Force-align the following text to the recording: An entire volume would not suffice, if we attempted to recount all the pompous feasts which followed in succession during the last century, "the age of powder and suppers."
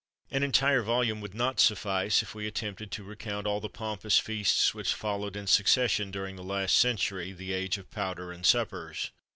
An 0.31 0.41
entire 0.41 0.81
volume 0.81 1.21
would 1.21 1.35
not 1.35 1.59
suffice, 1.59 2.23
if 2.23 2.33
we 2.33 2.47
attempted 2.47 2.89
to 2.89 3.03
recount 3.03 3.45
all 3.45 3.59
the 3.59 3.69
pompous 3.69 4.17
feasts 4.17 4.73
which 4.73 4.95
followed 4.95 5.35
in 5.35 5.45
succession 5.45 6.09
during 6.09 6.37
the 6.37 6.43
last 6.43 6.75
century, 6.75 7.33
"the 7.33 7.53
age 7.53 7.77
of 7.77 7.91
powder 7.91 8.31
and 8.31 8.43
suppers." 8.43 9.11